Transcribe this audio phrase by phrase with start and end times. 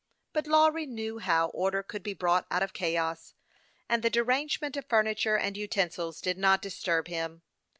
[0.33, 3.35] But Lawry knew how order could be brought out of chaos,
[3.87, 7.43] and the derangement of furniture and uten sils did not disturb him.